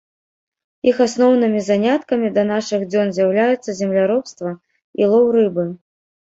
[0.91, 4.57] Іх асноўнымі заняткамі да нашых дзён з'яўляюцца земляробства
[5.05, 5.71] і лоў рыбы.